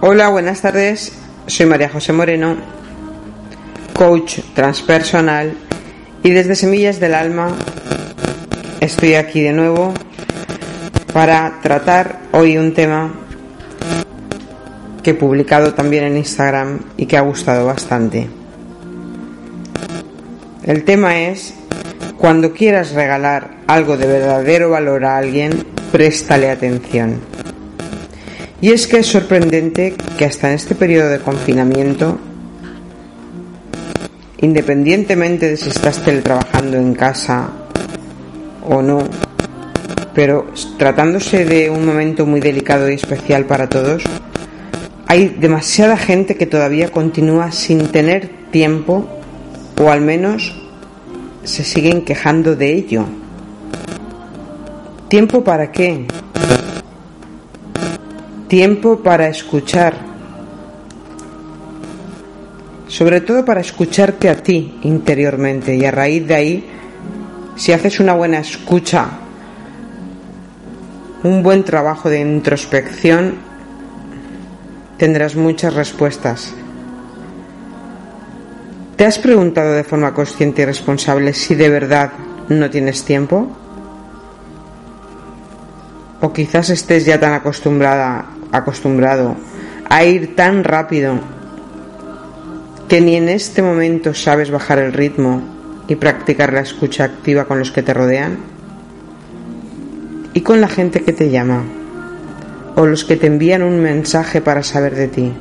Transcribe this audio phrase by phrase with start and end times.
[0.00, 1.10] Hola, buenas tardes.
[1.48, 2.54] Soy María José Moreno,
[3.94, 5.54] coach transpersonal
[6.22, 7.52] y desde Semillas del Alma
[8.78, 9.92] estoy aquí de nuevo
[11.12, 13.12] para tratar hoy un tema
[15.02, 18.28] que he publicado también en Instagram y que ha gustado bastante.
[20.62, 21.54] El tema es,
[22.18, 27.37] cuando quieras regalar algo de verdadero valor a alguien, préstale atención.
[28.60, 32.18] Y es que es sorprendente que hasta en este periodo de confinamiento,
[34.40, 37.50] independientemente de si estás teletrabajando en casa
[38.68, 39.04] o no,
[40.12, 44.02] pero tratándose de un momento muy delicado y especial para todos,
[45.06, 49.08] hay demasiada gente que todavía continúa sin tener tiempo
[49.80, 50.60] o al menos
[51.44, 53.04] se siguen quejando de ello.
[55.08, 56.06] ¿Tiempo para qué?
[58.48, 59.94] Tiempo para escuchar.
[62.86, 66.70] Sobre todo para escucharte a ti interiormente y a raíz de ahí,
[67.56, 69.06] si haces una buena escucha,
[71.24, 73.34] un buen trabajo de introspección,
[74.96, 76.54] tendrás muchas respuestas.
[78.96, 82.12] ¿Te has preguntado de forma consciente y responsable si de verdad
[82.48, 83.46] no tienes tiempo?
[86.22, 89.36] ¿O quizás estés ya tan acostumbrada acostumbrado
[89.88, 91.18] a ir tan rápido
[92.88, 95.42] que ni en este momento sabes bajar el ritmo
[95.88, 98.38] y practicar la escucha activa con los que te rodean?
[100.34, 101.64] ¿Y con la gente que te llama?
[102.76, 105.32] ¿O los que te envían un mensaje para saber de ti?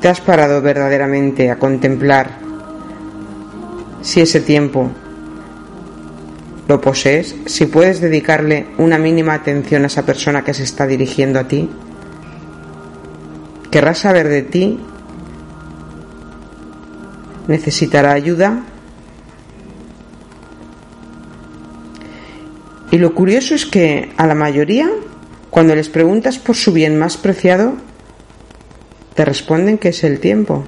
[0.00, 2.30] ¿Te has parado verdaderamente a contemplar
[4.02, 4.90] si ese tiempo
[6.68, 11.38] lo posees, si puedes dedicarle una mínima atención a esa persona que se está dirigiendo
[11.38, 11.68] a ti,
[13.70, 14.80] querrá saber de ti,
[17.46, 18.64] necesitará ayuda.
[22.90, 24.88] Y lo curioso es que a la mayoría,
[25.50, 27.74] cuando les preguntas por su bien más preciado,
[29.14, 30.64] te responden que es el tiempo.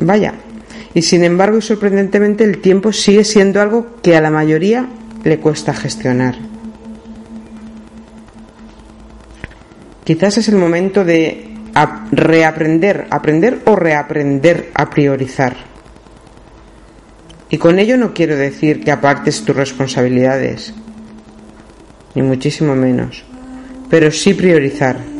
[0.00, 0.34] Vaya,
[0.94, 4.88] y sin embargo y sorprendentemente el tiempo sigue siendo algo que a la mayoría
[5.24, 6.36] le cuesta gestionar.
[10.04, 11.48] Quizás es el momento de
[12.10, 15.56] reaprender, aprender o reaprender a priorizar.
[17.48, 20.74] Y con ello no quiero decir que apartes tus responsabilidades,
[22.14, 23.24] ni muchísimo menos,
[23.88, 25.11] pero sí priorizar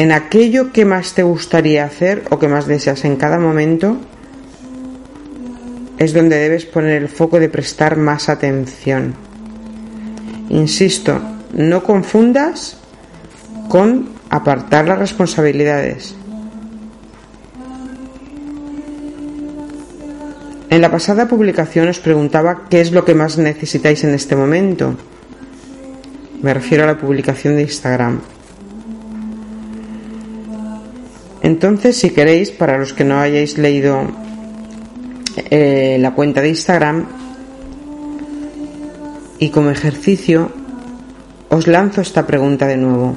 [0.00, 3.98] en aquello que más te gustaría hacer o que más deseas en cada momento,
[5.98, 9.12] es donde debes poner el foco de prestar más atención.
[10.48, 11.20] Insisto,
[11.52, 12.78] no confundas
[13.68, 16.14] con apartar las responsabilidades.
[20.70, 24.94] En la pasada publicación os preguntaba qué es lo que más necesitáis en este momento.
[26.40, 28.39] Me refiero a la publicación de Instagram.
[31.50, 34.06] Entonces, si queréis, para los que no hayáis leído
[35.50, 37.06] eh, la cuenta de Instagram,
[39.40, 40.52] y como ejercicio,
[41.48, 43.16] os lanzo esta pregunta de nuevo.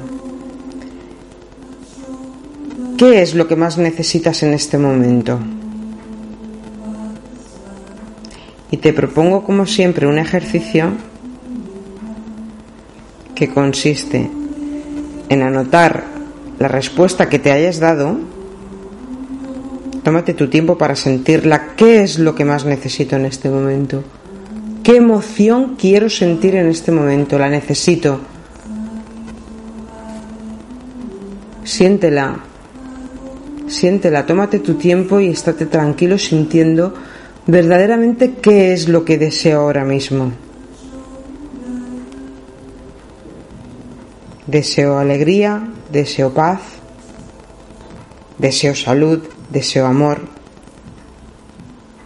[2.98, 5.38] ¿Qué es lo que más necesitas en este momento?
[8.72, 10.90] Y te propongo, como siempre, un ejercicio
[13.36, 14.28] que consiste
[15.28, 16.13] en anotar
[16.58, 18.18] la respuesta que te hayas dado,
[20.02, 21.74] tómate tu tiempo para sentirla.
[21.76, 24.04] ¿Qué es lo que más necesito en este momento?
[24.82, 27.38] ¿Qué emoción quiero sentir en este momento?
[27.38, 28.20] La necesito.
[31.64, 32.36] Siéntela.
[33.66, 36.94] Siéntela, tómate tu tiempo y estate tranquilo sintiendo
[37.46, 40.32] verdaderamente qué es lo que deseo ahora mismo.
[44.46, 46.60] Deseo alegría, deseo paz,
[48.38, 50.20] deseo salud, deseo amor.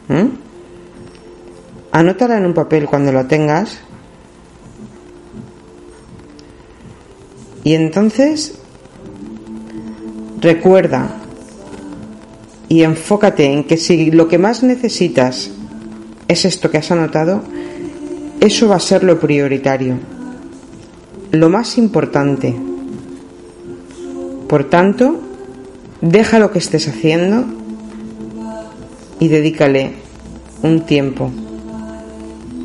[0.08, 0.29] ¿Mm?
[1.90, 3.79] Anótala en un papel cuando lo tengas.
[7.64, 8.55] Y entonces
[10.41, 11.17] recuerda
[12.69, 15.50] y enfócate en que si lo que más necesitas
[16.29, 17.43] es esto que has anotado,
[18.41, 19.96] eso va a ser lo prioritario,
[21.32, 22.68] lo más importante.
[24.48, 25.20] Por tanto,
[26.00, 27.44] deja lo que estés haciendo
[29.20, 29.92] y dedícale
[30.62, 31.30] un tiempo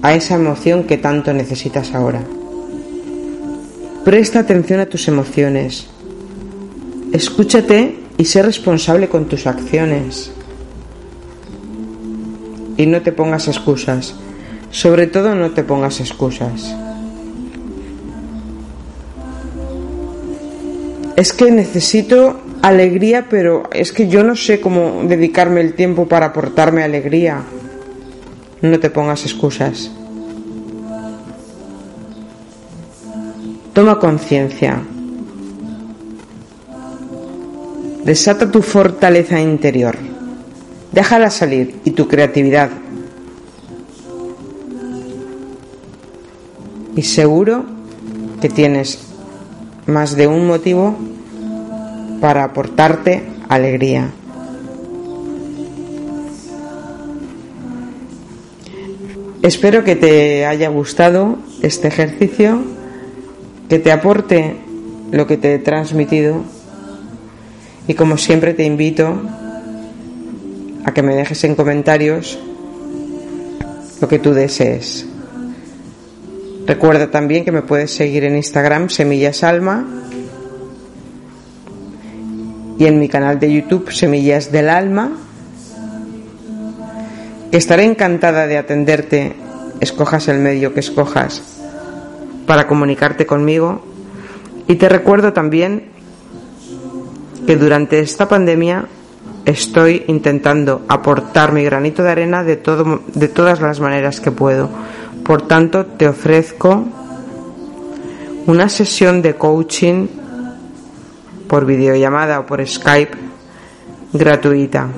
[0.01, 2.21] a esa emoción que tanto necesitas ahora.
[4.05, 5.87] Presta atención a tus emociones.
[7.11, 10.31] Escúchate y sé responsable con tus acciones.
[12.77, 14.15] Y no te pongas excusas.
[14.71, 16.75] Sobre todo no te pongas excusas.
[21.15, 26.27] Es que necesito alegría, pero es que yo no sé cómo dedicarme el tiempo para
[26.27, 27.43] aportarme alegría.
[28.61, 29.91] No te pongas excusas.
[33.73, 34.81] Toma conciencia.
[38.03, 39.95] Desata tu fortaleza interior.
[40.91, 42.69] Déjala salir y tu creatividad.
[46.95, 47.65] Y seguro
[48.41, 49.12] que tienes
[49.87, 50.95] más de un motivo
[52.21, 54.11] para aportarte alegría.
[59.41, 62.61] Espero que te haya gustado este ejercicio,
[63.67, 64.55] que te aporte
[65.11, 66.43] lo que te he transmitido
[67.87, 69.21] y como siempre te invito
[70.85, 72.39] a que me dejes en comentarios
[73.99, 75.07] lo que tú desees.
[76.65, 79.85] Recuerda también que me puedes seguir en Instagram Semillas Alma
[82.79, 85.11] y en mi canal de YouTube Semillas del Alma.
[87.51, 89.35] Estaré encantada de atenderte,
[89.81, 91.43] escojas el medio que escojas,
[92.47, 93.83] para comunicarte conmigo.
[94.67, 95.89] Y te recuerdo también
[97.45, 98.85] que durante esta pandemia
[99.43, 104.69] estoy intentando aportar mi granito de arena de, todo, de todas las maneras que puedo.
[105.23, 106.83] Por tanto, te ofrezco
[108.45, 110.07] una sesión de coaching
[111.47, 113.17] por videollamada o por Skype
[114.11, 114.89] gratuita.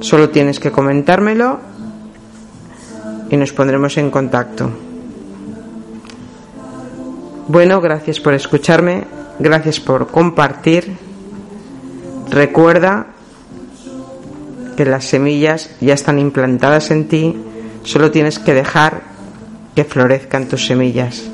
[0.00, 1.60] Solo tienes que comentármelo
[3.30, 4.70] y nos pondremos en contacto.
[7.48, 9.04] Bueno, gracias por escucharme,
[9.38, 10.96] gracias por compartir.
[12.30, 13.06] Recuerda
[14.76, 17.36] que las semillas ya están implantadas en ti,
[17.84, 19.02] solo tienes que dejar
[19.74, 21.30] que florezcan tus semillas.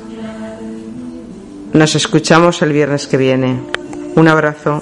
[1.73, 3.59] Nos escuchamos el viernes que viene.
[4.15, 4.81] Un abrazo.